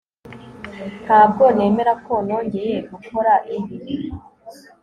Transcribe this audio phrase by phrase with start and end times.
[1.05, 3.75] Ntabwo nemera ko nongeye gukora ibi